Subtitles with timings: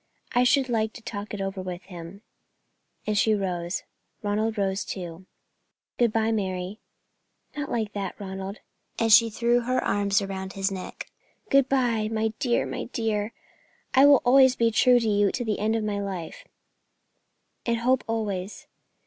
[0.33, 2.23] "I should like to talk it over with him,"
[3.05, 3.83] and she rose.
[4.23, 5.27] Ronald rose too.
[5.99, 6.79] "Good bye, Mary."
[7.55, 8.61] "Not like that, Ronald,"
[8.97, 11.11] and she threw her arms round his neck.
[11.51, 13.31] "Good bye, my dear, my dear.
[13.93, 16.45] I will always be true to you to the end of my life.
[17.67, 18.65] And hope always.